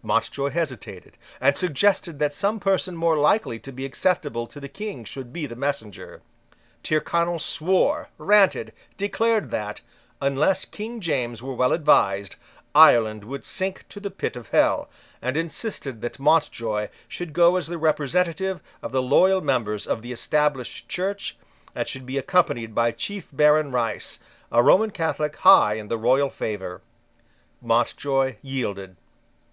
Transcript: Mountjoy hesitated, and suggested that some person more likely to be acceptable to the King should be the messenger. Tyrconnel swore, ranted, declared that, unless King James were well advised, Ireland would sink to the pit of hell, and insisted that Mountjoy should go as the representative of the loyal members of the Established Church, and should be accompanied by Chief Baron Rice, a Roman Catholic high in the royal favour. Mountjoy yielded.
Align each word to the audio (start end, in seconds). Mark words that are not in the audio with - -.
Mountjoy 0.00 0.50
hesitated, 0.50 1.18
and 1.40 1.56
suggested 1.56 2.20
that 2.20 2.36
some 2.36 2.60
person 2.60 2.94
more 2.96 3.18
likely 3.18 3.58
to 3.58 3.72
be 3.72 3.84
acceptable 3.84 4.46
to 4.46 4.60
the 4.60 4.68
King 4.68 5.02
should 5.02 5.32
be 5.32 5.44
the 5.44 5.56
messenger. 5.56 6.22
Tyrconnel 6.84 7.40
swore, 7.40 8.08
ranted, 8.16 8.72
declared 8.96 9.50
that, 9.50 9.80
unless 10.20 10.64
King 10.64 11.00
James 11.00 11.42
were 11.42 11.54
well 11.56 11.72
advised, 11.72 12.36
Ireland 12.76 13.24
would 13.24 13.44
sink 13.44 13.84
to 13.88 13.98
the 13.98 14.12
pit 14.12 14.36
of 14.36 14.50
hell, 14.50 14.88
and 15.20 15.36
insisted 15.36 16.00
that 16.00 16.20
Mountjoy 16.20 16.88
should 17.08 17.32
go 17.32 17.56
as 17.56 17.66
the 17.66 17.76
representative 17.76 18.60
of 18.82 18.92
the 18.92 19.02
loyal 19.02 19.40
members 19.40 19.88
of 19.88 20.00
the 20.00 20.12
Established 20.12 20.88
Church, 20.88 21.36
and 21.74 21.88
should 21.88 22.06
be 22.06 22.18
accompanied 22.18 22.72
by 22.72 22.92
Chief 22.92 23.26
Baron 23.32 23.72
Rice, 23.72 24.20
a 24.52 24.62
Roman 24.62 24.92
Catholic 24.92 25.34
high 25.38 25.74
in 25.74 25.88
the 25.88 25.98
royal 25.98 26.30
favour. 26.30 26.82
Mountjoy 27.60 28.36
yielded. 28.42 28.94